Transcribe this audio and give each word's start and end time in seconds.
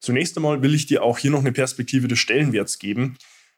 Zunächst 0.00 0.36
einmal 0.36 0.62
will 0.62 0.74
ich 0.74 0.86
dir 0.86 1.02
auch 1.02 1.18
hier 1.18 1.30
noch 1.30 1.40
eine 1.40 1.52
Perspektive 1.52 2.08
des 2.08 2.18
Stellenwerts 2.18 2.78
geben. 2.78 3.16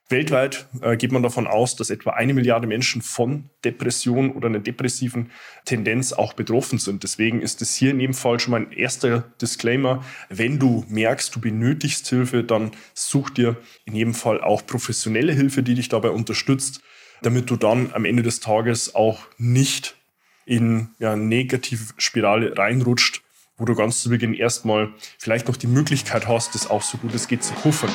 Weltweit 0.08 0.68
äh, 0.82 0.96
geht 0.96 1.12
man 1.12 1.22
davon 1.22 1.46
aus, 1.46 1.76
dass 1.76 1.88
etwa 1.88 2.10
eine 2.10 2.34
Milliarde 2.34 2.66
Menschen 2.66 3.00
von 3.00 3.48
Depression 3.64 4.32
oder 4.32 4.48
einer 4.48 4.58
depressiven 4.58 5.30
Tendenz 5.64 6.12
auch 6.12 6.34
betroffen 6.34 6.78
sind. 6.78 7.02
Deswegen 7.02 7.40
ist 7.40 7.62
es 7.62 7.74
hier 7.74 7.92
in 7.92 8.00
jedem 8.00 8.14
Fall 8.14 8.38
schon 8.38 8.50
mal 8.50 8.60
ein 8.60 8.72
erster 8.72 9.20
Disclaimer. 9.40 10.04
Wenn 10.28 10.58
du 10.58 10.84
merkst, 10.88 11.34
du 11.34 11.40
benötigst 11.40 12.06
Hilfe, 12.08 12.44
dann 12.44 12.72
such 12.92 13.30
dir 13.30 13.56
in 13.86 13.94
jedem 13.94 14.14
Fall 14.14 14.40
auch 14.40 14.66
professionelle 14.66 15.32
Hilfe, 15.32 15.62
die 15.62 15.74
dich 15.74 15.88
dabei 15.88 16.10
unterstützt, 16.10 16.82
damit 17.22 17.48
du 17.48 17.56
dann 17.56 17.92
am 17.94 18.04
Ende 18.04 18.22
des 18.22 18.40
Tages 18.40 18.94
auch 18.94 19.20
nicht 19.38 19.96
in 20.44 20.90
ja, 20.98 21.16
negative 21.16 21.94
Spirale 21.96 22.58
reinrutscht, 22.58 23.21
wo 23.56 23.64
du 23.64 23.74
ganz 23.74 24.02
zu 24.02 24.10
Beginn 24.10 24.34
erstmal 24.34 24.92
vielleicht 25.18 25.48
noch 25.48 25.56
die 25.56 25.66
Möglichkeit 25.66 26.28
hast, 26.28 26.54
das 26.54 26.70
auch 26.70 26.82
so 26.82 26.98
gut 26.98 27.14
es 27.14 27.28
geht 27.28 27.44
zu 27.44 27.54
puffern. 27.54 27.90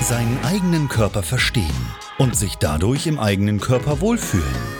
Seinen 0.00 0.38
eigenen 0.44 0.88
Körper 0.88 1.22
verstehen 1.22 1.66
und 2.18 2.34
sich 2.34 2.56
dadurch 2.56 3.06
im 3.06 3.18
eigenen 3.18 3.60
Körper 3.60 4.00
wohlfühlen. 4.00 4.79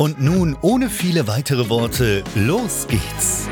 Und 0.00 0.18
nun, 0.18 0.56
ohne 0.62 0.88
viele 0.88 1.28
weitere 1.28 1.68
Worte, 1.68 2.24
los 2.34 2.86
geht's! 2.88 3.46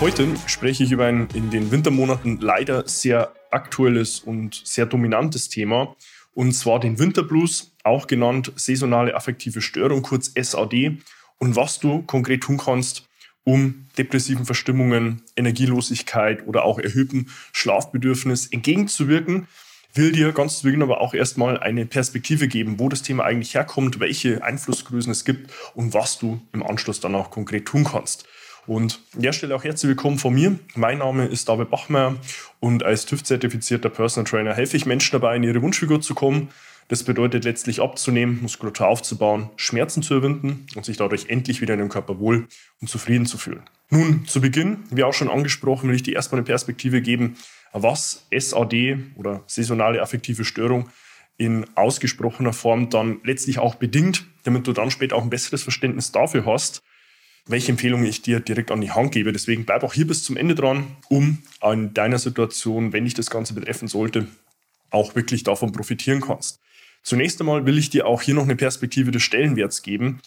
Heute 0.00 0.26
spreche 0.48 0.82
ich 0.82 0.90
über 0.90 1.06
ein 1.06 1.28
in 1.34 1.50
den 1.50 1.70
Wintermonaten 1.70 2.40
leider 2.40 2.88
sehr 2.88 3.32
aktuelles 3.52 4.18
und 4.18 4.60
sehr 4.64 4.86
dominantes 4.86 5.50
Thema, 5.50 5.94
und 6.34 6.50
zwar 6.50 6.80
den 6.80 6.98
Winterblues, 6.98 7.70
auch 7.84 8.08
genannt 8.08 8.50
saisonale 8.56 9.14
affektive 9.14 9.60
Störung, 9.60 10.02
kurz 10.02 10.32
SAD, 10.34 10.98
und 11.38 11.54
was 11.54 11.78
du 11.78 12.02
konkret 12.02 12.40
tun 12.40 12.58
kannst, 12.58 13.08
um 13.44 13.86
depressiven 13.96 14.46
Verstimmungen, 14.46 15.22
Energielosigkeit 15.36 16.44
oder 16.44 16.64
auch 16.64 16.80
erhöhtem 16.80 17.26
Schlafbedürfnis 17.52 18.48
entgegenzuwirken, 18.48 19.46
will 19.94 20.12
dir 20.12 20.32
ganz 20.32 20.58
zu 20.58 20.64
Beginn 20.64 20.82
aber 20.82 21.00
auch 21.00 21.14
erstmal 21.14 21.58
eine 21.58 21.86
Perspektive 21.86 22.48
geben, 22.48 22.78
wo 22.78 22.88
das 22.88 23.02
Thema 23.02 23.24
eigentlich 23.24 23.54
herkommt, 23.54 24.00
welche 24.00 24.42
Einflussgrößen 24.42 25.12
es 25.12 25.24
gibt 25.24 25.50
und 25.74 25.94
was 25.94 26.18
du 26.18 26.40
im 26.52 26.62
Anschluss 26.62 27.00
dann 27.00 27.14
auch 27.14 27.30
konkret 27.30 27.66
tun 27.66 27.84
kannst. 27.84 28.26
Und 28.66 29.00
an 29.16 29.22
der 29.22 29.32
Stelle 29.32 29.56
auch 29.56 29.64
herzlich 29.64 29.88
willkommen 29.88 30.18
von 30.18 30.34
mir. 30.34 30.58
Mein 30.74 30.98
Name 30.98 31.26
ist 31.26 31.48
David 31.48 31.70
Bachmeier 31.70 32.16
und 32.60 32.82
als 32.82 33.06
TÜV-zertifizierter 33.06 33.88
Personal 33.88 34.28
Trainer 34.28 34.54
helfe 34.54 34.76
ich 34.76 34.84
Menschen 34.84 35.12
dabei, 35.12 35.36
in 35.36 35.42
ihre 35.42 35.62
Wunschfigur 35.62 36.02
zu 36.02 36.14
kommen. 36.14 36.50
Das 36.88 37.02
bedeutet 37.02 37.44
letztlich 37.44 37.80
abzunehmen, 37.80 38.40
Muskulatur 38.42 38.88
aufzubauen, 38.88 39.50
Schmerzen 39.56 40.02
zu 40.02 40.14
überwinden 40.14 40.66
und 40.74 40.84
sich 40.84 40.98
dadurch 40.98 41.28
endlich 41.28 41.60
wieder 41.60 41.74
in 41.74 41.80
dem 41.80 41.88
Körper 41.88 42.18
wohl 42.18 42.46
und 42.80 42.88
zufrieden 42.88 43.26
zu 43.26 43.38
fühlen. 43.38 43.62
Nun, 43.90 44.26
zu 44.26 44.40
Beginn, 44.42 44.84
wie 44.90 45.04
auch 45.04 45.14
schon 45.14 45.30
angesprochen, 45.30 45.88
will 45.88 45.96
ich 45.96 46.02
dir 46.02 46.14
erstmal 46.14 46.38
eine 46.38 46.46
Perspektive 46.46 47.00
geben, 47.00 47.36
was 47.72 48.26
SAD 48.36 48.98
oder 49.16 49.42
saisonale 49.46 50.02
affektive 50.02 50.44
Störung 50.44 50.90
in 51.36 51.66
ausgesprochener 51.76 52.52
Form 52.52 52.90
dann 52.90 53.20
letztlich 53.24 53.58
auch 53.58 53.76
bedingt, 53.76 54.26
damit 54.44 54.66
du 54.66 54.72
dann 54.72 54.90
später 54.90 55.16
auch 55.16 55.22
ein 55.22 55.30
besseres 55.30 55.62
Verständnis 55.62 56.10
dafür 56.10 56.44
hast, 56.46 56.82
welche 57.46 57.72
Empfehlungen 57.72 58.06
ich 58.06 58.22
dir 58.22 58.40
direkt 58.40 58.70
an 58.70 58.80
die 58.80 58.90
Hand 58.90 59.12
gebe. 59.12 59.32
Deswegen 59.32 59.64
bleib 59.64 59.84
auch 59.84 59.94
hier 59.94 60.06
bis 60.06 60.24
zum 60.24 60.36
Ende 60.36 60.54
dran, 60.54 60.96
um 61.08 61.38
in 61.62 61.94
deiner 61.94 62.18
Situation, 62.18 62.92
wenn 62.92 63.04
dich 63.04 63.14
das 63.14 63.30
Ganze 63.30 63.54
betreffen 63.54 63.88
sollte, 63.88 64.26
auch 64.90 65.14
wirklich 65.14 65.44
davon 65.44 65.72
profitieren 65.72 66.20
kannst. 66.20 66.60
Zunächst 67.02 67.40
einmal 67.40 67.64
will 67.64 67.78
ich 67.78 67.90
dir 67.90 68.06
auch 68.06 68.20
hier 68.20 68.34
noch 68.34 68.42
eine 68.42 68.56
Perspektive 68.56 69.12
des 69.12 69.22
Stellenwerts 69.22 69.82
geben. 69.82 70.20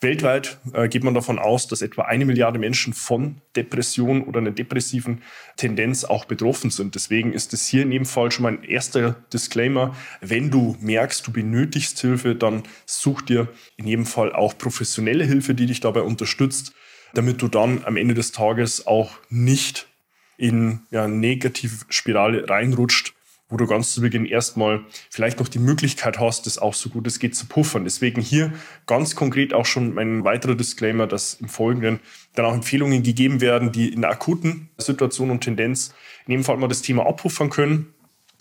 Weltweit 0.00 0.58
äh, 0.74 0.88
geht 0.88 1.02
man 1.02 1.14
davon 1.14 1.40
aus, 1.40 1.66
dass 1.66 1.82
etwa 1.82 2.02
eine 2.02 2.24
Milliarde 2.24 2.60
Menschen 2.60 2.92
von 2.92 3.40
Depression 3.56 4.22
oder 4.22 4.38
einer 4.38 4.52
depressiven 4.52 5.22
Tendenz 5.56 6.04
auch 6.04 6.24
betroffen 6.24 6.70
sind. 6.70 6.94
Deswegen 6.94 7.32
ist 7.32 7.52
es 7.52 7.66
hier 7.66 7.82
in 7.82 7.90
jedem 7.90 8.06
Fall 8.06 8.30
schon 8.30 8.44
mal 8.44 8.52
ein 8.52 8.62
erster 8.62 9.16
Disclaimer. 9.32 9.96
Wenn 10.20 10.50
du 10.50 10.76
merkst, 10.80 11.26
du 11.26 11.32
benötigst 11.32 11.98
Hilfe, 12.00 12.36
dann 12.36 12.62
such 12.86 13.22
dir 13.22 13.48
in 13.76 13.88
jedem 13.88 14.06
Fall 14.06 14.32
auch 14.32 14.56
professionelle 14.56 15.24
Hilfe, 15.24 15.54
die 15.54 15.66
dich 15.66 15.80
dabei 15.80 16.02
unterstützt, 16.02 16.72
damit 17.14 17.42
du 17.42 17.48
dann 17.48 17.84
am 17.84 17.96
Ende 17.96 18.14
des 18.14 18.30
Tages 18.30 18.86
auch 18.86 19.18
nicht 19.30 19.88
in 20.36 20.82
ja, 20.92 21.08
negative 21.08 21.86
Spirale 21.88 22.48
reinrutscht 22.48 23.14
wo 23.48 23.56
du 23.56 23.66
ganz 23.66 23.92
zu 23.92 24.00
Beginn 24.00 24.26
erstmal 24.26 24.84
vielleicht 25.10 25.40
noch 25.40 25.48
die 25.48 25.58
Möglichkeit 25.58 26.18
hast, 26.18 26.46
das 26.46 26.58
auch 26.58 26.74
so 26.74 26.90
gut 26.90 27.06
es 27.06 27.18
geht 27.18 27.34
zu 27.34 27.46
puffern. 27.46 27.84
Deswegen 27.84 28.20
hier 28.20 28.52
ganz 28.86 29.16
konkret 29.16 29.54
auch 29.54 29.66
schon 29.66 29.94
mein 29.94 30.24
weiterer 30.24 30.54
Disclaimer, 30.54 31.06
dass 31.06 31.34
im 31.34 31.48
Folgenden 31.48 32.00
dann 32.34 32.44
auch 32.44 32.54
Empfehlungen 32.54 33.02
gegeben 33.02 33.40
werden, 33.40 33.72
die 33.72 33.92
in 33.92 34.02
der 34.02 34.10
akuten 34.10 34.68
Situation 34.76 35.30
und 35.30 35.40
Tendenz 35.40 35.94
in 36.26 36.32
jedem 36.32 36.44
Fall 36.44 36.58
mal 36.58 36.68
das 36.68 36.82
Thema 36.82 37.06
abpuffern 37.06 37.48
können. 37.48 37.94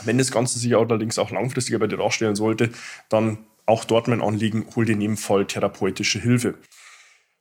Wenn 0.03 0.17
das 0.17 0.31
Ganze 0.31 0.59
sich 0.59 0.75
allerdings 0.75 1.17
auch 1.17 1.31
langfristiger 1.31 1.79
bei 1.79 1.87
dir 1.87 1.97
darstellen 1.97 2.35
sollte, 2.35 2.69
dann 3.09 3.39
auch 3.65 3.83
dort 3.83 4.07
mein 4.07 4.21
Anliegen, 4.21 4.65
hol 4.75 4.85
dir 4.85 4.93
in 4.93 5.01
jedem 5.01 5.17
Fall 5.17 5.45
therapeutische 5.45 6.19
Hilfe. 6.19 6.55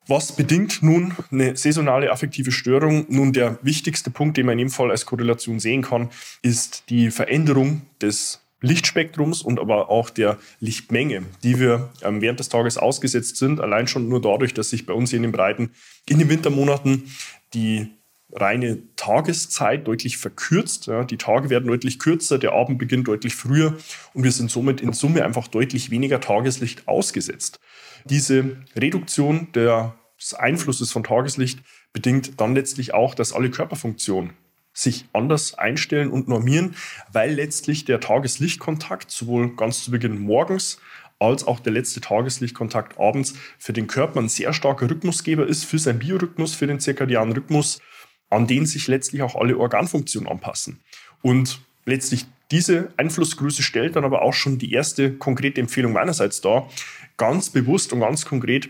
Was 0.08 0.36
bedingt 0.36 0.82
nun 0.82 1.14
eine 1.32 1.56
saisonale 1.56 2.12
affektive 2.12 2.52
Störung? 2.52 3.06
Nun, 3.08 3.32
der 3.32 3.58
wichtigste 3.62 4.10
Punkt, 4.10 4.36
den 4.36 4.46
man 4.46 4.52
in 4.52 4.66
dem 4.66 4.70
Fall 4.70 4.92
als 4.92 5.04
Korrelation 5.04 5.58
sehen 5.58 5.82
kann, 5.82 6.10
ist 6.42 6.84
die 6.90 7.10
Veränderung 7.10 7.82
des 8.00 8.40
Lichtspektrums 8.60 9.42
und 9.42 9.58
aber 9.58 9.90
auch 9.90 10.10
der 10.10 10.38
Lichtmenge, 10.60 11.24
die 11.42 11.58
wir 11.58 11.90
ähm, 12.02 12.20
während 12.20 12.38
des 12.38 12.48
Tages 12.48 12.78
ausgesetzt 12.78 13.36
sind. 13.36 13.60
Allein 13.60 13.88
schon 13.88 14.08
nur 14.08 14.20
dadurch, 14.20 14.54
dass 14.54 14.70
sich 14.70 14.86
bei 14.86 14.92
uns 14.92 15.12
in 15.12 15.22
den 15.22 15.32
Breiten 15.32 15.70
in 16.08 16.18
den 16.18 16.28
Wintermonaten 16.28 17.10
die 17.52 17.88
reine 18.32 18.78
Tageszeit 18.96 19.86
deutlich 19.86 20.18
verkürzt. 20.18 20.86
Ja, 20.86 21.04
die 21.04 21.16
Tage 21.16 21.50
werden 21.50 21.66
deutlich 21.66 21.98
kürzer, 21.98 22.38
der 22.38 22.52
Abend 22.52 22.78
beginnt 22.78 23.08
deutlich 23.08 23.34
früher 23.34 23.76
und 24.14 24.24
wir 24.24 24.32
sind 24.32 24.50
somit 24.50 24.80
in 24.80 24.92
Summe 24.92 25.24
einfach 25.24 25.48
deutlich 25.48 25.90
weniger 25.90 26.20
Tageslicht 26.20 26.86
ausgesetzt. 26.88 27.60
Diese 28.08 28.56
Reduktion 28.76 29.48
des 29.52 30.34
Einflusses 30.34 30.92
von 30.92 31.04
Tageslicht 31.04 31.60
bedingt 31.92 32.40
dann 32.40 32.54
letztlich 32.54 32.94
auch, 32.94 33.14
dass 33.14 33.32
alle 33.32 33.50
Körperfunktionen 33.50 34.32
sich 34.72 35.06
anders 35.12 35.54
einstellen 35.54 36.10
und 36.10 36.28
normieren, 36.28 36.76
weil 37.10 37.32
letztlich 37.32 37.84
der 37.84 37.98
Tageslichtkontakt 37.98 39.10
sowohl 39.10 39.56
ganz 39.56 39.82
zu 39.84 39.90
Beginn 39.90 40.18
morgens 40.18 40.78
als 41.18 41.46
auch 41.46 41.60
der 41.60 41.72
letzte 41.72 42.00
Tageslichtkontakt 42.00 42.98
abends 42.98 43.34
für 43.58 43.72
den 43.72 43.86
Körper 43.86 44.20
ein 44.20 44.28
sehr 44.28 44.52
starker 44.52 44.88
Rhythmusgeber 44.88 45.46
ist, 45.46 45.64
für 45.64 45.78
seinen 45.78 45.98
Biorhythmus, 45.98 46.54
für 46.54 46.66
den 46.66 46.78
zirkadianen 46.78 47.34
Rhythmus, 47.34 47.80
an 48.28 48.46
den 48.46 48.66
sich 48.66 48.86
letztlich 48.86 49.22
auch 49.22 49.34
alle 49.34 49.56
Organfunktionen 49.56 50.30
anpassen. 50.30 50.80
Und 51.22 51.60
letztlich 51.86 52.26
diese 52.50 52.92
Einflussgröße 52.96 53.62
stellt 53.62 53.96
dann 53.96 54.04
aber 54.04 54.22
auch 54.22 54.34
schon 54.34 54.58
die 54.58 54.72
erste 54.72 55.12
konkrete 55.14 55.60
Empfehlung 55.60 55.92
meinerseits 55.92 56.40
dar, 56.40 56.68
ganz 57.16 57.50
bewusst 57.50 57.92
und 57.92 58.00
ganz 58.00 58.24
konkret 58.24 58.68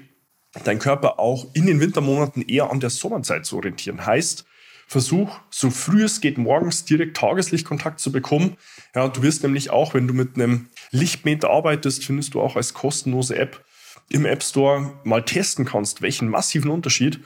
deinen 0.64 0.78
Körper 0.78 1.18
auch 1.18 1.46
in 1.54 1.66
den 1.66 1.80
Wintermonaten 1.80 2.42
eher 2.42 2.70
an 2.70 2.80
der 2.80 2.90
Sommerzeit 2.90 3.44
zu 3.44 3.56
orientieren. 3.56 4.06
Heißt, 4.06 4.46
Versuch, 4.88 5.36
so 5.50 5.70
früh 5.70 6.04
es 6.04 6.20
geht, 6.20 6.38
morgens 6.38 6.84
direkt 6.84 7.16
Tageslichtkontakt 7.16 7.98
zu 7.98 8.12
bekommen. 8.12 8.56
Ja, 8.94 9.08
du 9.08 9.22
wirst 9.22 9.42
nämlich 9.42 9.70
auch, 9.70 9.94
wenn 9.94 10.06
du 10.06 10.14
mit 10.14 10.36
einem 10.36 10.68
Lichtmeter 10.92 11.50
arbeitest, 11.50 12.04
findest 12.04 12.34
du 12.34 12.40
auch 12.40 12.54
als 12.54 12.72
kostenlose 12.72 13.36
App 13.36 13.64
im 14.08 14.24
App 14.24 14.44
Store 14.44 14.92
mal 15.02 15.24
testen 15.24 15.64
kannst, 15.64 16.02
welchen 16.02 16.28
massiven 16.28 16.70
Unterschied 16.70 17.18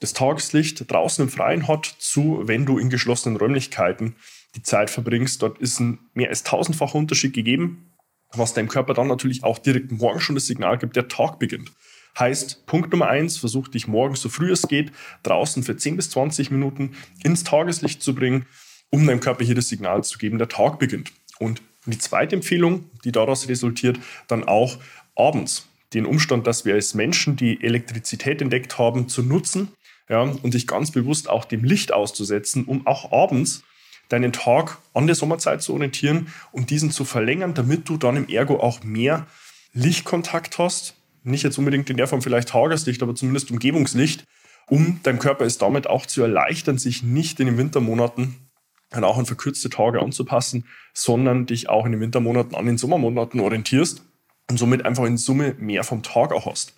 das 0.00 0.14
Tageslicht 0.14 0.90
draußen 0.90 1.26
im 1.26 1.30
Freien 1.30 1.68
hat 1.68 1.84
zu, 1.98 2.42
wenn 2.46 2.64
du 2.64 2.78
in 2.78 2.88
geschlossenen 2.88 3.36
Räumlichkeiten 3.36 4.16
die 4.54 4.62
Zeit 4.62 4.90
verbringst. 4.90 5.42
Dort 5.42 5.58
ist 5.58 5.80
ein 5.80 5.98
mehr 6.14 6.28
als 6.28 6.42
tausendfacher 6.42 6.96
Unterschied 6.96 7.32
gegeben, 7.32 7.92
was 8.32 8.54
deinem 8.54 8.68
Körper 8.68 8.94
dann 8.94 9.08
natürlich 9.08 9.44
auch 9.44 9.58
direkt 9.58 9.92
morgen 9.92 10.20
schon 10.20 10.34
das 10.34 10.46
Signal 10.46 10.78
gibt, 10.78 10.96
der 10.96 11.08
Tag 11.08 11.38
beginnt. 11.38 11.72
Heißt, 12.18 12.66
Punkt 12.66 12.92
Nummer 12.92 13.08
eins, 13.08 13.38
versuch 13.38 13.68
dich 13.68 13.88
morgens 13.88 14.20
so 14.20 14.28
früh 14.28 14.52
es 14.52 14.68
geht, 14.68 14.92
draußen 15.22 15.62
für 15.62 15.76
10 15.76 15.96
bis 15.96 16.10
20 16.10 16.50
Minuten 16.50 16.94
ins 17.22 17.44
Tageslicht 17.44 18.02
zu 18.02 18.14
bringen, 18.14 18.46
um 18.90 19.06
deinem 19.06 19.20
Körper 19.20 19.44
hier 19.44 19.54
das 19.54 19.68
Signal 19.68 20.04
zu 20.04 20.18
geben, 20.18 20.38
der 20.38 20.48
Tag 20.48 20.78
beginnt. 20.78 21.12
Und 21.38 21.62
die 21.86 21.98
zweite 21.98 22.36
Empfehlung, 22.36 22.90
die 23.04 23.12
daraus 23.12 23.48
resultiert, 23.48 23.98
dann 24.28 24.44
auch 24.44 24.78
abends 25.16 25.68
den 25.94 26.06
Umstand, 26.06 26.46
dass 26.46 26.64
wir 26.64 26.74
als 26.74 26.94
Menschen 26.94 27.36
die 27.36 27.62
Elektrizität 27.62 28.40
entdeckt 28.40 28.78
haben, 28.78 29.08
zu 29.08 29.22
nutzen 29.22 29.72
ja, 30.08 30.20
und 30.20 30.54
dich 30.54 30.66
ganz 30.66 30.90
bewusst 30.90 31.28
auch 31.28 31.44
dem 31.44 31.64
Licht 31.64 31.92
auszusetzen, 31.92 32.64
um 32.64 32.86
auch 32.86 33.12
abends 33.12 33.62
deinen 34.12 34.32
Tag 34.32 34.78
an 34.94 35.06
der 35.06 35.16
Sommerzeit 35.16 35.62
zu 35.62 35.72
orientieren 35.72 36.28
und 36.52 36.70
diesen 36.70 36.90
zu 36.90 37.04
verlängern, 37.04 37.54
damit 37.54 37.88
du 37.88 37.96
dann 37.96 38.16
im 38.16 38.28
Ergo 38.28 38.60
auch 38.60 38.82
mehr 38.82 39.26
Lichtkontakt 39.72 40.58
hast. 40.58 40.94
Nicht 41.24 41.44
jetzt 41.44 41.58
unbedingt 41.58 41.88
in 41.88 41.96
der 41.96 42.06
Form 42.06 42.22
vielleicht 42.22 42.48
Tageslicht, 42.48 43.02
aber 43.02 43.14
zumindest 43.14 43.50
Umgebungslicht, 43.50 44.24
um 44.68 45.00
deinem 45.02 45.18
Körper 45.18 45.44
es 45.44 45.58
damit 45.58 45.86
auch 45.86 46.06
zu 46.06 46.22
erleichtern, 46.22 46.78
sich 46.78 47.02
nicht 47.02 47.40
in 47.40 47.46
den 47.46 47.58
Wintermonaten 47.58 48.36
dann 48.90 49.04
auch 49.04 49.18
an 49.18 49.26
verkürzte 49.26 49.70
Tage 49.70 50.00
anzupassen, 50.00 50.66
sondern 50.92 51.46
dich 51.46 51.68
auch 51.68 51.86
in 51.86 51.92
den 51.92 52.00
Wintermonaten 52.00 52.54
an 52.54 52.66
den 52.66 52.78
Sommermonaten 52.78 53.40
orientierst 53.40 54.02
und 54.50 54.58
somit 54.58 54.84
einfach 54.84 55.04
in 55.04 55.16
Summe 55.16 55.54
mehr 55.58 55.84
vom 55.84 56.02
Tag 56.02 56.32
auch 56.32 56.46
hast. 56.46 56.74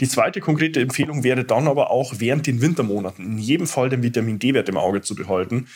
Die 0.00 0.08
zweite 0.08 0.40
konkrete 0.40 0.80
Empfehlung 0.80 1.22
wäre 1.22 1.44
dann 1.44 1.68
aber 1.68 1.90
auch 1.90 2.14
während 2.18 2.46
den 2.46 2.60
Wintermonaten 2.60 3.24
in 3.24 3.38
jedem 3.38 3.66
Fall 3.66 3.88
den 3.88 4.02
Vitamin 4.02 4.38
D-Wert 4.38 4.68
im 4.68 4.76
Auge 4.76 5.02
zu 5.02 5.14
behalten, 5.14 5.68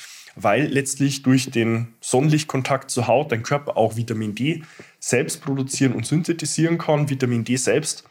weil 0.42 0.66
letztlich 0.66 1.22
durch 1.22 1.50
den 1.50 1.88
Sonnenlichtkontakt 2.00 2.90
zur 2.90 3.06
Haut 3.06 3.32
dein 3.32 3.42
Körper 3.42 3.76
auch 3.76 3.96
Vitamin 3.96 4.34
D 4.34 4.62
selbst 4.98 5.42
produzieren 5.42 5.92
und 5.92 6.06
synthetisieren 6.06 6.78
kann. 6.78 7.10
Vitamin 7.10 7.44
D 7.44 7.56
selbst 7.56 8.04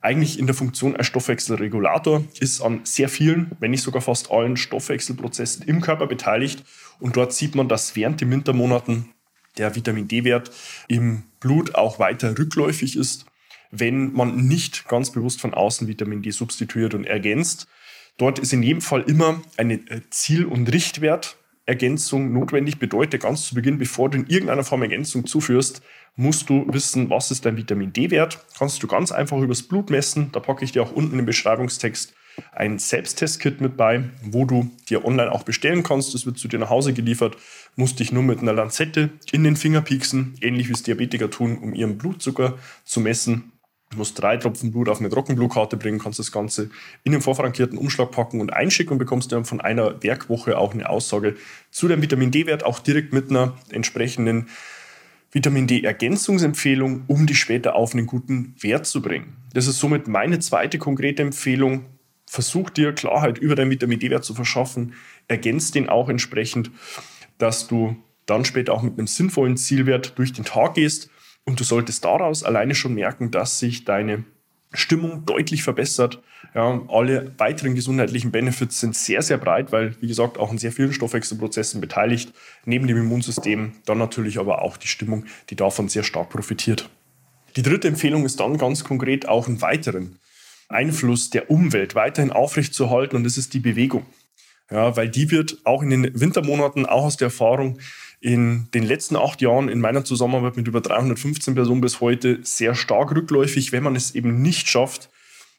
eigentlich 0.00 0.38
in 0.38 0.46
der 0.46 0.54
Funktion 0.54 0.96
als 0.96 1.06
Stoffwechselregulator 1.06 2.24
ist 2.40 2.62
an 2.62 2.80
sehr 2.84 3.08
vielen, 3.08 3.50
wenn 3.60 3.70
nicht 3.70 3.82
sogar 3.82 4.00
fast 4.00 4.30
allen 4.30 4.56
Stoffwechselprozessen 4.56 5.66
im 5.66 5.80
Körper 5.80 6.06
beteiligt. 6.06 6.64
Und 6.98 7.16
dort 7.16 7.32
sieht 7.32 7.54
man, 7.54 7.68
dass 7.68 7.96
während 7.96 8.20
den 8.20 8.30
Wintermonaten 8.30 9.10
der 9.58 9.74
Vitamin 9.74 10.08
D-Wert 10.08 10.50
im 10.88 11.24
Blut 11.40 11.74
auch 11.74 11.98
weiter 11.98 12.38
rückläufig 12.38 12.96
ist 12.96 13.26
wenn 13.70 14.12
man 14.12 14.36
nicht 14.46 14.88
ganz 14.88 15.10
bewusst 15.10 15.40
von 15.40 15.54
außen 15.54 15.86
Vitamin 15.86 16.22
D 16.22 16.30
substituiert 16.30 16.94
und 16.94 17.04
ergänzt. 17.04 17.68
Dort 18.16 18.38
ist 18.38 18.52
in 18.52 18.62
jedem 18.62 18.82
Fall 18.82 19.02
immer 19.02 19.40
eine 19.56 19.74
äh, 19.74 20.02
Ziel- 20.10 20.46
und 20.46 20.72
Richtwertergänzung 21.70 22.32
notwendig. 22.32 22.78
Bedeutet 22.78 23.22
ganz 23.22 23.46
zu 23.46 23.54
Beginn, 23.54 23.78
bevor 23.78 24.10
du 24.10 24.18
in 24.18 24.26
irgendeiner 24.26 24.64
Form 24.64 24.82
Ergänzung 24.82 25.26
zuführst, 25.26 25.82
musst 26.16 26.50
du 26.50 26.66
wissen, 26.68 27.08
was 27.10 27.30
ist 27.30 27.46
dein 27.46 27.56
Vitamin 27.56 27.92
D-Wert. 27.92 28.44
Kannst 28.58 28.82
du 28.82 28.86
ganz 28.86 29.12
einfach 29.12 29.38
übers 29.38 29.62
Blut 29.62 29.90
messen. 29.90 30.30
Da 30.32 30.40
packe 30.40 30.64
ich 30.64 30.72
dir 30.72 30.82
auch 30.82 30.92
unten 30.92 31.18
im 31.18 31.26
Beschreibungstext 31.26 32.14
ein 32.52 32.78
Selbsttestkit 32.78 33.60
mit 33.60 33.76
bei, 33.76 34.04
wo 34.22 34.44
du 34.44 34.70
dir 34.88 35.04
online 35.04 35.32
auch 35.32 35.42
bestellen 35.42 35.82
kannst. 35.82 36.14
Das 36.14 36.26
wird 36.26 36.38
zu 36.38 36.48
dir 36.48 36.58
nach 36.58 36.70
Hause 36.70 36.92
geliefert. 36.92 37.36
Musst 37.76 38.00
dich 38.00 38.12
nur 38.12 38.22
mit 38.22 38.40
einer 38.40 38.52
Lanzette 38.52 39.10
in 39.32 39.44
den 39.44 39.56
Finger 39.56 39.82
pieksen, 39.82 40.34
ähnlich 40.40 40.68
wie 40.68 40.72
es 40.72 40.82
Diabetiker 40.82 41.30
tun, 41.30 41.58
um 41.58 41.74
ihren 41.74 41.98
Blutzucker 41.98 42.58
zu 42.84 43.00
messen. 43.00 43.52
Du 43.90 43.96
musst 43.96 44.16
drei 44.20 44.36
Tropfen 44.36 44.70
Blut 44.70 44.88
auf 44.88 45.00
eine 45.00 45.10
Trockenblutkarte 45.10 45.76
bringen, 45.76 45.98
kannst 45.98 46.20
das 46.20 46.30
Ganze 46.30 46.70
in 47.02 47.10
den 47.10 47.20
vorfrankierten 47.20 47.76
Umschlag 47.76 48.12
packen 48.12 48.40
und 48.40 48.52
einschicken 48.52 48.92
und 48.92 48.98
bekommst 48.98 49.32
dann 49.32 49.44
von 49.44 49.60
einer 49.60 50.00
Werkwoche 50.00 50.58
auch 50.58 50.72
eine 50.72 50.88
Aussage 50.88 51.34
zu 51.72 51.88
deinem 51.88 52.00
Vitamin 52.00 52.30
D-Wert, 52.30 52.64
auch 52.64 52.78
direkt 52.78 53.12
mit 53.12 53.30
einer 53.30 53.54
entsprechenden 53.70 54.46
Vitamin 55.32 55.66
D-Ergänzungsempfehlung, 55.66 57.02
um 57.08 57.26
dich 57.26 57.40
später 57.40 57.74
auf 57.74 57.92
einen 57.92 58.06
guten 58.06 58.54
Wert 58.60 58.86
zu 58.86 59.02
bringen. 59.02 59.36
Das 59.54 59.66
ist 59.66 59.80
somit 59.80 60.06
meine 60.06 60.38
zweite 60.38 60.78
konkrete 60.78 61.22
Empfehlung. 61.22 61.86
Versuch 62.26 62.70
dir 62.70 62.92
Klarheit 62.92 63.38
über 63.38 63.56
deinen 63.56 63.72
Vitamin 63.72 63.98
D-Wert 63.98 64.24
zu 64.24 64.34
verschaffen. 64.34 64.94
Ergänzt 65.26 65.74
den 65.74 65.88
auch 65.88 66.08
entsprechend, 66.08 66.70
dass 67.38 67.66
du 67.66 67.96
dann 68.26 68.44
später 68.44 68.72
auch 68.72 68.82
mit 68.82 68.98
einem 68.98 69.08
sinnvollen 69.08 69.56
Zielwert 69.56 70.16
durch 70.16 70.32
den 70.32 70.44
Tag 70.44 70.74
gehst 70.74 71.10
und 71.50 71.60
du 71.60 71.64
solltest 71.64 72.04
daraus 72.04 72.44
alleine 72.44 72.74
schon 72.74 72.94
merken, 72.94 73.30
dass 73.30 73.58
sich 73.58 73.84
deine 73.84 74.24
Stimmung 74.72 75.26
deutlich 75.26 75.64
verbessert. 75.64 76.22
Ja, 76.54 76.80
alle 76.88 77.32
weiteren 77.38 77.74
gesundheitlichen 77.74 78.30
Benefits 78.30 78.80
sind 78.80 78.96
sehr, 78.96 79.20
sehr 79.22 79.36
breit, 79.36 79.72
weil, 79.72 80.00
wie 80.00 80.06
gesagt, 80.06 80.38
auch 80.38 80.50
an 80.50 80.58
sehr 80.58 80.70
vielen 80.70 80.92
Stoffwechselprozessen 80.92 81.80
beteiligt. 81.80 82.32
Neben 82.64 82.86
dem 82.86 82.96
Immunsystem 82.96 83.72
dann 83.84 83.98
natürlich 83.98 84.38
aber 84.38 84.62
auch 84.62 84.76
die 84.76 84.86
Stimmung, 84.86 85.24
die 85.50 85.56
davon 85.56 85.88
sehr 85.88 86.04
stark 86.04 86.30
profitiert. 86.30 86.88
Die 87.56 87.62
dritte 87.62 87.88
Empfehlung 87.88 88.24
ist 88.24 88.38
dann 88.38 88.58
ganz 88.58 88.84
konkret 88.84 89.28
auch 89.28 89.48
einen 89.48 89.60
weiteren 89.60 90.20
Einfluss 90.68 91.30
der 91.30 91.50
Umwelt 91.50 91.96
weiterhin 91.96 92.30
aufrechtzuerhalten 92.30 93.16
und 93.16 93.24
das 93.24 93.36
ist 93.36 93.54
die 93.54 93.58
Bewegung. 93.58 94.06
Ja, 94.70 94.96
weil 94.96 95.08
die 95.08 95.32
wird 95.32 95.58
auch 95.64 95.82
in 95.82 95.90
den 95.90 96.20
Wintermonaten, 96.20 96.86
auch 96.86 97.06
aus 97.06 97.16
der 97.16 97.26
Erfahrung, 97.26 97.80
in 98.20 98.68
den 98.74 98.84
letzten 98.84 99.16
acht 99.16 99.40
Jahren 99.40 99.68
in 99.68 99.80
meiner 99.80 100.04
Zusammenarbeit 100.04 100.56
mit 100.56 100.68
über 100.68 100.80
315 100.80 101.54
Personen 101.54 101.80
bis 101.80 102.00
heute 102.00 102.38
sehr 102.42 102.74
stark 102.74 103.14
rückläufig, 103.14 103.72
wenn 103.72 103.82
man 103.82 103.96
es 103.96 104.14
eben 104.14 104.42
nicht 104.42 104.68
schafft, 104.68 105.08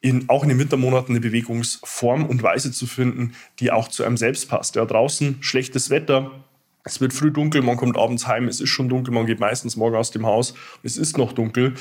in, 0.00 0.28
auch 0.28 0.42
in 0.42 0.48
den 0.48 0.58
Wintermonaten 0.58 1.12
eine 1.12 1.20
Bewegungsform 1.20 2.26
und 2.26 2.42
Weise 2.42 2.72
zu 2.72 2.86
finden, 2.86 3.34
die 3.60 3.70
auch 3.70 3.88
zu 3.88 4.04
einem 4.04 4.16
selbst 4.16 4.48
passt. 4.48 4.76
Ja, 4.76 4.84
draußen 4.84 5.38
schlechtes 5.40 5.90
Wetter, 5.90 6.44
es 6.84 7.00
wird 7.00 7.12
früh 7.12 7.30
dunkel, 7.30 7.62
man 7.62 7.76
kommt 7.76 7.96
abends 7.96 8.26
heim, 8.26 8.48
es 8.48 8.60
ist 8.60 8.70
schon 8.70 8.88
dunkel, 8.88 9.14
man 9.14 9.26
geht 9.26 9.38
meistens 9.38 9.76
morgen 9.76 9.96
aus 9.96 10.10
dem 10.10 10.26
Haus, 10.26 10.54
es 10.82 10.96
ist 10.96 11.16
noch 11.16 11.32
dunkel. 11.32 11.74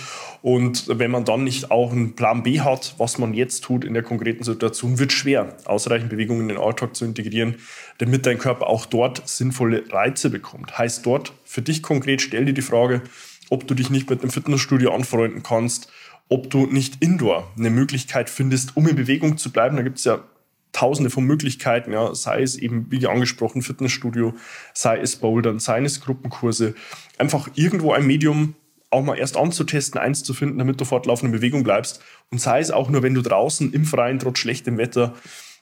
Und 0.44 0.86
wenn 0.88 1.10
man 1.10 1.26
dann 1.26 1.44
nicht 1.44 1.72
auch 1.72 1.92
einen 1.92 2.16
Plan 2.16 2.44
B 2.44 2.62
hat, 2.62 2.94
was 3.00 3.18
man 3.18 3.34
jetzt 3.34 3.64
tut 3.64 3.84
in 3.84 3.96
der 3.96 4.04
konkreten 4.04 4.44
Situation, 4.44 5.00
wird 5.00 5.12
schwer, 5.12 5.58
ausreichend 5.66 6.10
Bewegung 6.10 6.40
in 6.40 6.50
den 6.50 6.58
Alltag 6.58 6.96
zu 6.96 7.06
integrieren, 7.06 7.56
damit 7.98 8.26
dein 8.28 8.38
Körper 8.38 8.68
auch 8.68 8.86
dort 8.86 9.28
sinnvolle 9.28 9.84
Reize 9.92 10.30
bekommt. 10.30 10.78
Heißt 10.78 11.06
dort 11.06 11.34
für 11.46 11.64
dich 11.64 11.82
konkret, 11.82 12.22
stell 12.22 12.46
dir 12.46 12.54
die 12.54 12.62
Frage, 12.62 13.02
ob 13.50 13.68
du 13.68 13.74
dich 13.74 13.90
nicht 13.90 14.10
mit 14.10 14.22
einem 14.22 14.32
Fitnessstudio 14.32 14.94
anfreunden 14.94 15.42
kannst, 15.42 15.92
ob 16.30 16.50
du 16.50 16.68
nicht 16.68 17.04
indoor 17.04 17.52
eine 17.58 17.72
Möglichkeit 17.72 18.30
findest, 18.30 18.78
um 18.78 18.88
in 18.88 18.96
Bewegung 18.96 19.38
zu 19.38 19.52
bleiben. 19.52 19.76
Da 19.76 19.82
gibt 19.84 19.98
es 19.98 20.06
ja 20.06 20.24
tausende 20.72 21.10
von 21.10 21.26
Möglichkeiten, 21.26 21.92
ja, 21.92 22.14
sei 22.16 22.42
es 22.42 22.56
eben, 22.56 22.88
wie 22.90 23.06
angesprochen, 23.08 23.62
Fitnessstudio, 23.62 24.34
sei 24.74 25.00
es 25.00 25.18
Bouldern, 25.18 25.60
sei 25.60 25.82
es 25.82 26.02
Gruppenkurse. 26.02 26.76
Einfach 27.18 27.50
irgendwo 27.56 27.92
ein 27.92 28.08
Medium 28.08 28.56
auch 28.90 29.04
mal 29.04 29.18
erst 29.18 29.38
anzutesten, 29.38 30.00
eins 30.00 30.24
zu 30.24 30.34
finden, 30.34 30.60
damit 30.60 30.80
du 30.80 30.86
fortlaufend 30.86 31.34
in 31.34 31.40
Bewegung 31.40 31.64
bleibst. 31.64 32.02
Und 32.30 32.40
sei 32.40 32.60
es 32.60 32.72
auch 32.72 32.90
nur, 32.90 33.04
wenn 33.04 33.14
du 33.14 33.22
draußen 33.22 33.74
im 33.74 33.86
Freien 33.86 34.20
trotz 34.20 34.40
schlechtem 34.40 34.78
Wetter 34.78 35.14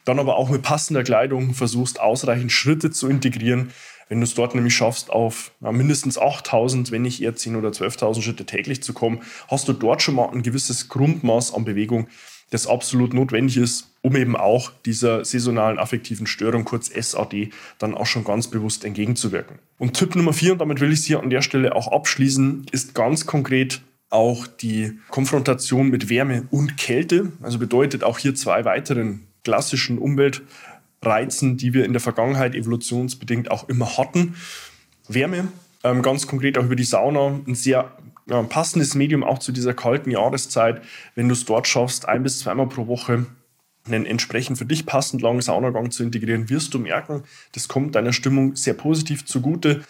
dann 0.05 0.19
aber 0.19 0.37
auch 0.37 0.49
mit 0.49 0.63
passender 0.63 1.03
Kleidung 1.03 1.53
versuchst, 1.53 1.99
ausreichend 1.99 2.51
Schritte 2.51 2.89
zu 2.89 3.07
integrieren. 3.07 3.71
Wenn 4.07 4.21
du 4.21 4.23
es 4.23 4.33
dort 4.33 4.55
nämlich 4.55 4.75
schaffst, 4.75 5.11
auf 5.11 5.51
ja, 5.61 5.71
mindestens 5.71 6.17
8000, 6.17 6.89
wenn 6.89 7.03
nicht 7.03 7.21
eher 7.21 7.35
10.000 7.35 7.57
oder 7.57 7.69
12.000 7.69 8.21
Schritte 8.23 8.45
täglich 8.45 8.81
zu 8.81 8.93
kommen, 8.93 9.21
hast 9.49 9.67
du 9.67 9.73
dort 9.73 10.01
schon 10.01 10.15
mal 10.15 10.29
ein 10.29 10.41
gewisses 10.41 10.89
Grundmaß 10.89 11.53
an 11.53 11.65
Bewegung, 11.65 12.07
das 12.49 12.65
absolut 12.65 13.13
notwendig 13.13 13.57
ist, 13.57 13.88
um 14.01 14.15
eben 14.15 14.35
auch 14.35 14.71
dieser 14.85 15.25
saisonalen 15.25 15.77
affektiven 15.77 16.27
Störung, 16.27 16.65
kurz 16.65 16.89
SAD, 16.89 17.49
dann 17.79 17.95
auch 17.95 18.05
schon 18.05 18.23
ganz 18.23 18.47
bewusst 18.47 18.85
entgegenzuwirken. 18.85 19.59
Und 19.77 19.93
Tipp 19.93 20.15
Nummer 20.15 20.33
vier, 20.33 20.53
und 20.53 20.59
damit 20.59 20.79
will 20.79 20.91
ich 20.91 20.99
es 20.99 21.05
hier 21.05 21.21
an 21.21 21.29
der 21.29 21.41
Stelle 21.41 21.75
auch 21.75 21.91
abschließen, 21.91 22.67
ist 22.71 22.95
ganz 22.95 23.25
konkret 23.25 23.81
auch 24.09 24.47
die 24.47 24.99
Konfrontation 25.09 25.89
mit 25.89 26.09
Wärme 26.09 26.47
und 26.49 26.77
Kälte. 26.77 27.31
Also 27.41 27.59
bedeutet 27.59 28.03
auch 28.03 28.17
hier 28.17 28.33
zwei 28.35 28.65
weiteren 28.65 29.27
klassischen 29.43 29.97
Umweltreizen, 29.99 31.57
die 31.57 31.73
wir 31.73 31.85
in 31.85 31.93
der 31.93 32.01
Vergangenheit 32.01 32.55
evolutionsbedingt 32.55 33.51
auch 33.51 33.69
immer 33.69 33.97
hatten. 33.97 34.35
Wärme, 35.07 35.49
ähm, 35.83 36.01
ganz 36.01 36.27
konkret 36.27 36.57
auch 36.57 36.65
über 36.65 36.75
die 36.75 36.83
Sauna, 36.83 37.39
ein 37.47 37.55
sehr 37.55 37.91
ja, 38.27 38.43
passendes 38.43 38.95
Medium 38.95 39.23
auch 39.23 39.39
zu 39.39 39.51
dieser 39.51 39.73
kalten 39.73 40.11
Jahreszeit, 40.11 40.81
wenn 41.15 41.27
du 41.27 41.33
es 41.33 41.45
dort 41.45 41.67
schaffst, 41.67 42.07
ein 42.07 42.23
bis 42.23 42.39
zweimal 42.39 42.67
pro 42.67 42.87
Woche 42.87 43.25
einen 43.89 44.05
entsprechend 44.05 44.57
für 44.57 44.65
dich 44.65 44.85
passend 44.85 45.21
langen 45.21 45.41
Saunagang 45.41 45.91
zu 45.91 46.03
integrieren, 46.03 46.49
wirst 46.49 46.73
du 46.73 46.79
merken, 46.79 47.23
das 47.51 47.67
kommt 47.67 47.95
deiner 47.95 48.13
Stimmung 48.13 48.55
sehr 48.55 48.73
positiv 48.73 49.25
zugute. 49.25 49.81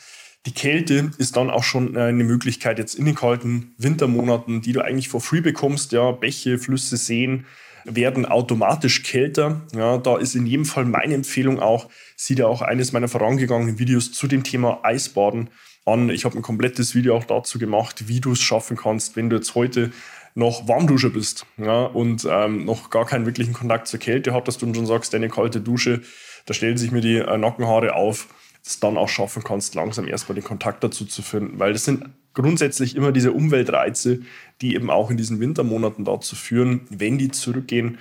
Die 0.46 0.54
Kälte 0.54 1.12
ist 1.18 1.36
dann 1.36 1.50
auch 1.50 1.64
schon 1.64 1.98
eine 1.98 2.24
Möglichkeit 2.24 2.80
jetzt 2.80 2.96
in 2.96 3.06
den 3.06 3.16
kalten 3.16 3.74
Wintermonaten, 3.78 4.62
die 4.62 4.72
du 4.72 4.84
eigentlich 4.84 5.10
for 5.10 5.22
free 5.22 5.42
bekommst, 5.42 5.92
ja, 5.92 6.12
Bäche, 6.12 6.58
Flüsse, 6.58 6.98
Seen, 6.98 7.46
werden 7.86 8.26
automatisch 8.26 9.04
kälter. 9.04 9.62
Ja, 9.76 9.98
da 9.98 10.18
ist 10.18 10.36
in 10.36 10.46
jedem 10.46 10.66
Fall 10.66 10.86
meine 10.86 11.14
Empfehlung 11.14 11.60
auch, 11.60 11.90
sieh 12.16 12.36
dir 12.36 12.48
auch 12.48 12.62
eines 12.62 12.94
meiner 12.94 13.08
vorangegangenen 13.08 13.80
Videos 13.80 14.12
zu 14.12 14.28
dem 14.28 14.44
Thema 14.44 14.80
Eisbaden 14.84 15.50
an. 15.86 16.10
Ich 16.10 16.26
habe 16.26 16.38
ein 16.38 16.42
komplettes 16.42 16.96
Video 16.96 17.16
auch 17.16 17.26
dazu 17.26 17.60
gemacht, 17.60 18.08
wie 18.08 18.22
du 18.22 18.32
es 18.32 18.42
schaffen 18.42 18.78
kannst, 18.78 19.16
wenn 19.16 19.30
du 19.30 19.38
jetzt 19.38 19.56
heute 19.56 19.92
noch 20.36 20.68
Warmduscher 20.68 21.10
bist 21.10 21.46
ja, 21.58 21.86
und 21.86 22.28
ähm, 22.30 22.66
noch 22.66 22.90
gar 22.90 23.06
keinen 23.06 23.26
wirklichen 23.26 23.54
Kontakt 23.54 23.88
zur 23.88 24.00
Kälte 24.00 24.34
hattest 24.34 24.64
und 24.64 24.76
schon 24.76 24.86
sagst, 24.86 25.14
deine 25.14 25.30
kalte 25.30 25.62
Dusche, 25.62 26.02
da 26.46 26.54
stellen 26.54 26.78
sich 26.78 26.92
mir 26.92 27.02
die 27.02 27.18
äh, 27.18 27.38
Nackenhaare 27.38 27.96
auf, 27.96 28.28
das 28.64 28.80
dann 28.80 28.98
auch 28.98 29.10
schaffen 29.10 29.44
kannst, 29.44 29.76
langsam 29.76 30.08
erstmal 30.08 30.36
den 30.36 30.44
Kontakt 30.44 30.84
dazu 30.84 31.06
zu 31.06 31.22
finden. 31.22 31.60
Weil 31.60 31.74
das 31.74 31.86
sind 31.86 32.06
grundsätzlich 32.34 32.96
immer 32.96 33.12
diese 33.12 33.32
Umweltreize, 33.32 34.22
die 34.62 34.76
eben 34.76 34.90
auch 34.90 35.10
in 35.10 35.18
diesen 35.18 35.40
Wintermonaten 35.40 36.06
dazu 36.06 36.36
führen, 36.36 36.82
wenn 36.90 37.18
die 37.18 37.32
zurückgehen, 37.32 38.00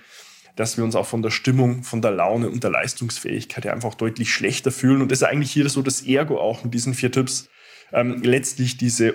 dass 0.56 0.76
wir 0.76 0.84
uns 0.84 0.96
auch 0.96 1.06
von 1.06 1.22
der 1.22 1.30
Stimmung, 1.30 1.84
von 1.84 2.02
der 2.02 2.10
Laune 2.10 2.50
und 2.50 2.64
der 2.64 2.70
Leistungsfähigkeit 2.70 3.66
einfach 3.68 3.94
deutlich 3.94 4.32
schlechter 4.32 4.72
fühlen. 4.72 5.02
Und 5.02 5.12
das 5.12 5.20
ist 5.20 5.28
eigentlich 5.28 5.52
hier 5.52 5.68
so 5.68 5.82
das 5.82 6.02
Ergo 6.02 6.40
auch 6.40 6.64
mit 6.64 6.74
diesen 6.74 6.94
vier 6.94 7.12
Tipps, 7.12 7.48
ähm, 7.92 8.22
letztlich 8.22 8.76
diese 8.76 9.12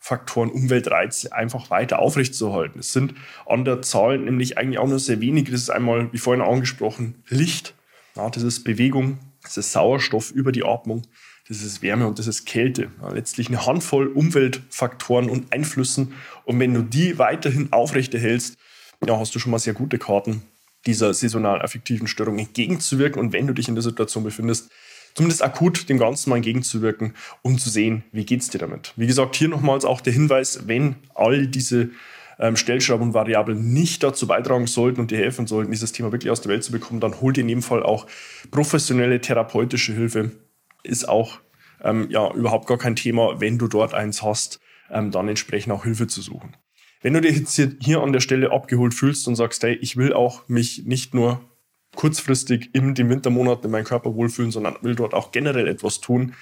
Umweltfaktoren, 0.00 0.50
Umweltreize 0.50 1.32
einfach 1.32 1.70
weiter 1.70 1.98
aufrechtzuerhalten. 1.98 2.80
Es 2.80 2.92
sind 2.92 3.14
an 3.46 3.64
der 3.64 3.82
Zahl 3.82 4.18
nämlich 4.18 4.56
eigentlich 4.56 4.78
auch 4.78 4.88
nur 4.88 4.98
sehr 4.98 5.20
wenig. 5.20 5.50
Das 5.50 5.60
ist 5.60 5.70
einmal, 5.70 6.12
wie 6.12 6.18
vorhin 6.18 6.42
angesprochen, 6.42 7.22
Licht, 7.28 7.74
ja, 8.16 8.28
das 8.30 8.42
ist 8.42 8.64
Bewegung, 8.64 9.18
das 9.42 9.56
ist 9.56 9.72
Sauerstoff 9.72 10.30
über 10.30 10.52
die 10.52 10.64
Atmung, 10.64 11.02
das 11.48 11.62
ist 11.62 11.82
Wärme 11.82 12.06
und 12.06 12.18
das 12.18 12.26
ist 12.26 12.46
Kälte. 12.46 12.90
Ja, 13.02 13.10
letztlich 13.10 13.48
eine 13.48 13.66
Handvoll 13.66 14.08
Umweltfaktoren 14.08 15.28
und 15.28 15.52
Einflüssen. 15.52 16.14
Und 16.44 16.58
wenn 16.58 16.74
du 16.74 16.82
die 16.82 17.18
weiterhin 17.18 17.72
aufrechterhältst, 17.72 18.56
ja, 19.06 19.18
hast 19.18 19.34
du 19.34 19.38
schon 19.38 19.52
mal 19.52 19.58
sehr 19.58 19.74
gute 19.74 19.98
Karten, 19.98 20.42
dieser 20.86 21.12
saisonal 21.12 21.60
affektiven 21.60 22.06
Störung 22.06 22.38
entgegenzuwirken. 22.38 23.20
Und 23.20 23.32
wenn 23.32 23.46
du 23.46 23.52
dich 23.52 23.68
in 23.68 23.74
der 23.74 23.82
Situation 23.82 24.24
befindest, 24.24 24.70
zumindest 25.14 25.42
akut 25.42 25.88
dem 25.88 25.98
Ganzen 25.98 26.30
mal 26.30 26.36
entgegenzuwirken, 26.36 27.14
um 27.42 27.58
zu 27.58 27.70
sehen, 27.70 28.04
wie 28.12 28.24
geht 28.24 28.42
es 28.42 28.50
dir 28.50 28.58
damit. 28.58 28.92
Wie 28.96 29.06
gesagt, 29.06 29.36
hier 29.36 29.48
nochmals 29.48 29.84
auch 29.84 30.00
der 30.00 30.12
Hinweis, 30.12 30.66
wenn 30.66 30.96
all 31.14 31.46
diese 31.46 31.90
ähm, 32.38 32.56
Stellschrauben 32.56 33.08
und 33.08 33.14
Variablen 33.14 33.72
nicht 33.72 34.02
dazu 34.02 34.26
beitragen 34.26 34.66
sollten 34.66 35.00
und 35.00 35.10
dir 35.10 35.18
helfen 35.18 35.46
sollten, 35.46 35.70
dieses 35.70 35.92
Thema 35.92 36.10
wirklich 36.10 36.30
aus 36.30 36.40
der 36.40 36.50
Welt 36.50 36.64
zu 36.64 36.72
bekommen, 36.72 37.00
dann 37.00 37.20
hol 37.20 37.32
dir 37.32 37.42
in 37.42 37.48
jedem 37.48 37.62
Fall 37.62 37.82
auch 37.82 38.06
professionelle 38.50 39.20
therapeutische 39.20 39.92
Hilfe. 39.92 40.32
Ist 40.82 41.08
auch 41.08 41.40
ähm, 41.82 42.08
ja 42.10 42.32
überhaupt 42.32 42.66
gar 42.66 42.78
kein 42.78 42.96
Thema, 42.96 43.40
wenn 43.40 43.58
du 43.58 43.68
dort 43.68 43.94
eins 43.94 44.22
hast, 44.22 44.60
ähm, 44.90 45.10
dann 45.10 45.28
entsprechend 45.28 45.72
auch 45.72 45.84
Hilfe 45.84 46.06
zu 46.06 46.22
suchen. 46.22 46.56
Wenn 47.02 47.14
du 47.14 47.20
dich 47.20 47.36
jetzt 47.36 47.60
hier 47.80 48.02
an 48.02 48.12
der 48.12 48.20
Stelle 48.20 48.52
abgeholt 48.52 48.92
fühlst 48.92 49.26
und 49.28 49.36
sagst, 49.36 49.62
hey, 49.62 49.74
ich 49.80 49.96
will 49.96 50.12
auch 50.12 50.48
mich 50.48 50.84
nicht 50.84 51.14
nur 51.14 51.40
kurzfristig 52.00 52.70
in 52.72 52.94
den 52.94 53.10
Wintermonaten 53.10 53.66
in 53.66 53.72
meinem 53.72 53.84
Körper 53.84 54.14
wohlfühlen, 54.14 54.50
sondern 54.50 54.76
will 54.80 54.94
dort 54.94 55.12
auch 55.12 55.32
generell 55.32 55.68
etwas 55.68 56.00
tun. 56.00 56.34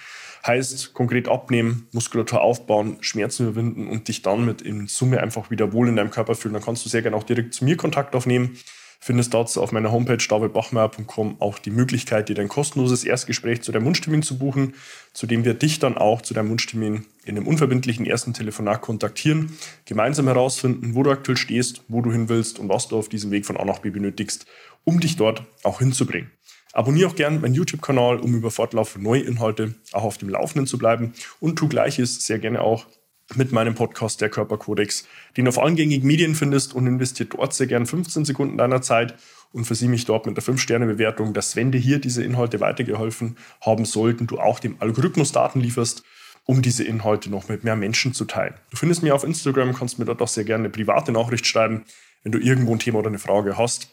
Heißt 0.46 0.94
konkret 0.94 1.26
abnehmen, 1.26 1.88
Muskulatur 1.90 2.42
aufbauen, 2.42 2.98
Schmerzen 3.00 3.48
überwinden 3.48 3.88
und 3.88 4.06
dich 4.06 4.22
dann 4.22 4.46
mit 4.46 4.62
in 4.62 4.86
Summe 4.86 5.20
einfach 5.20 5.50
wieder 5.50 5.72
wohl 5.72 5.88
in 5.88 5.96
deinem 5.96 6.12
Körper 6.12 6.36
fühlen. 6.36 6.54
Dann 6.54 6.62
kannst 6.62 6.84
du 6.84 6.88
sehr 6.88 7.02
gerne 7.02 7.16
auch 7.16 7.24
direkt 7.24 7.54
zu 7.54 7.64
mir 7.64 7.76
Kontakt 7.76 8.14
aufnehmen. 8.14 8.56
Findest 9.00 9.32
dazu 9.32 9.62
auf 9.62 9.70
meiner 9.70 9.92
Homepage 9.92 10.18
davidbachmeier.com 10.28 11.40
auch 11.40 11.58
die 11.60 11.70
Möglichkeit, 11.70 12.28
dir 12.28 12.34
dein 12.34 12.48
kostenloses 12.48 13.04
Erstgespräch 13.04 13.62
zu 13.62 13.70
deinem 13.70 13.86
Wunschtermin 13.86 14.22
zu 14.22 14.38
buchen, 14.38 14.74
zu 15.12 15.26
dem 15.26 15.44
wir 15.44 15.54
dich 15.54 15.78
dann 15.78 15.96
auch 15.96 16.20
zu 16.20 16.34
deinem 16.34 16.50
Wunschtermin 16.50 17.04
in 17.24 17.36
einem 17.36 17.46
unverbindlichen 17.46 18.06
ersten 18.06 18.34
Telefonat 18.34 18.80
kontaktieren, 18.80 19.56
gemeinsam 19.84 20.26
herausfinden, 20.26 20.94
wo 20.94 21.04
du 21.04 21.12
aktuell 21.12 21.36
stehst, 21.36 21.84
wo 21.86 22.02
du 22.02 22.10
hin 22.10 22.28
willst 22.28 22.58
und 22.58 22.68
was 22.68 22.88
du 22.88 22.98
auf 22.98 23.08
diesem 23.08 23.30
Weg 23.30 23.46
von 23.46 23.56
A 23.56 23.64
nach 23.64 23.78
B 23.78 23.90
benötigst, 23.90 24.46
um 24.84 24.98
dich 24.98 25.16
dort 25.16 25.44
auch 25.62 25.78
hinzubringen. 25.78 26.32
Abonniere 26.72 27.08
auch 27.08 27.16
gerne 27.16 27.38
meinen 27.38 27.54
YouTube-Kanal, 27.54 28.18
um 28.18 28.34
über 28.34 28.50
fortlaufende 28.50 29.08
neue 29.08 29.22
Inhalte 29.22 29.74
auch 29.92 30.02
auf 30.02 30.18
dem 30.18 30.28
Laufenden 30.28 30.66
zu 30.66 30.76
bleiben 30.76 31.14
und 31.40 31.56
tu 31.56 31.68
gleiches 31.68 32.26
sehr 32.26 32.38
gerne 32.38 32.60
auch 32.60 32.86
mit 33.34 33.52
meinem 33.52 33.74
Podcast 33.74 34.20
Der 34.20 34.30
Körperkodex, 34.30 35.06
den 35.36 35.44
du 35.44 35.50
auf 35.50 35.58
allen 35.58 35.76
gängigen 35.76 36.06
Medien 36.06 36.34
findest 36.34 36.74
und 36.74 36.86
investiert 36.86 37.34
dort 37.34 37.54
sehr 37.54 37.66
gern 37.66 37.86
15 37.86 38.24
Sekunden 38.24 38.56
deiner 38.56 38.82
Zeit 38.82 39.14
und 39.52 39.64
versieh 39.64 39.88
mich 39.88 40.04
dort 40.04 40.26
mit 40.26 40.36
der 40.36 40.44
5-Sterne-Bewertung, 40.44 41.34
dass 41.34 41.56
wenn 41.56 41.72
dir 41.72 41.78
hier 41.78 41.98
diese 41.98 42.22
Inhalte 42.22 42.60
weitergeholfen 42.60 43.36
haben 43.60 43.84
sollten, 43.84 44.26
du 44.26 44.38
auch 44.38 44.60
dem 44.60 44.76
Algorithmus 44.80 45.32
Daten 45.32 45.60
lieferst, 45.60 46.02
um 46.44 46.62
diese 46.62 46.84
Inhalte 46.84 47.30
noch 47.30 47.48
mit 47.48 47.64
mehr 47.64 47.76
Menschen 47.76 48.14
zu 48.14 48.24
teilen. 48.24 48.54
Du 48.70 48.76
findest 48.76 49.02
mich 49.02 49.12
auf 49.12 49.24
Instagram, 49.24 49.74
kannst 49.74 49.98
mir 49.98 50.06
dort 50.06 50.22
auch 50.22 50.28
sehr 50.28 50.44
gerne 50.44 50.64
eine 50.64 50.70
private 50.70 51.12
Nachricht 51.12 51.46
schreiben, 51.46 51.84
wenn 52.22 52.32
du 52.32 52.38
irgendwo 52.38 52.72
ein 52.72 52.78
Thema 52.78 53.00
oder 53.00 53.08
eine 53.08 53.18
Frage 53.18 53.58
hast 53.58 53.88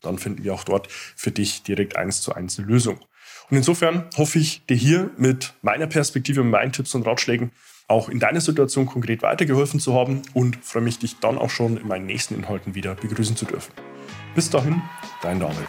dann 0.00 0.18
finden 0.18 0.44
wir 0.44 0.54
auch 0.54 0.64
dort 0.64 0.88
für 0.90 1.30
dich 1.30 1.62
direkt 1.62 1.96
eins 1.96 2.20
zu 2.20 2.34
eins 2.34 2.58
eine 2.58 2.68
Lösung. 2.68 2.98
Und 3.50 3.56
insofern 3.56 4.08
hoffe 4.16 4.38
ich, 4.38 4.64
dir 4.66 4.76
hier 4.76 5.10
mit 5.16 5.54
meiner 5.62 5.86
Perspektive, 5.86 6.42
mit 6.42 6.52
meinen 6.52 6.72
Tipps 6.72 6.94
und 6.94 7.06
Ratschlägen 7.06 7.52
auch 7.88 8.08
in 8.08 8.20
deiner 8.20 8.40
Situation 8.40 8.86
konkret 8.86 9.22
weitergeholfen 9.22 9.80
zu 9.80 9.94
haben 9.94 10.22
und 10.34 10.56
freue 10.62 10.82
mich, 10.82 10.98
dich 10.98 11.18
dann 11.18 11.38
auch 11.38 11.50
schon 11.50 11.78
in 11.78 11.88
meinen 11.88 12.06
nächsten 12.06 12.34
Inhalten 12.34 12.74
wieder 12.74 12.94
begrüßen 12.94 13.34
zu 13.34 13.46
dürfen. 13.46 13.72
Bis 14.34 14.50
dahin, 14.50 14.82
dein 15.22 15.40
David. 15.40 15.68